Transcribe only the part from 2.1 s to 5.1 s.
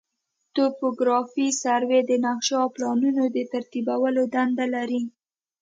نقشو او پلانونو د ترتیبولو دنده لري